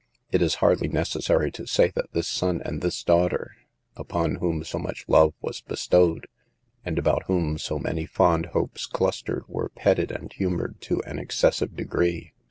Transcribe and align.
It 0.31 0.41
is 0.41 0.55
hardly 0.65 0.87
necessary 0.87 1.51
to 1.51 1.67
say 1.67 1.91
that 1.91 2.11
this 2.11 2.27
sou 2.27 2.59
and 2.65 2.81
this 2.81 3.03
daughter, 3.03 3.51
upon 3.95 4.37
whom 4.37 4.63
so 4.63 4.79
much 4.79 5.05
love 5.07 5.35
was 5.41 5.61
bestowed, 5.61 6.25
and 6.83 6.97
about 6.97 7.25
whom 7.27 7.59
so 7.59 7.77
many 7.77 8.07
fond 8.07 8.45
A 8.45 8.47
PAGE 8.47 8.51
FROM 8.51 8.59
REAL 8.61 8.63
LIFE. 8.63 8.63
11 8.63 8.63
hopes 8.71 8.85
clustered, 8.87 9.43
were 9.47 9.69
petted 9.69 10.09
and 10.09 10.33
humored 10.33 10.81
to 10.81 11.03
an 11.03 11.19
excessive 11.19 11.75
degree. 11.75 12.33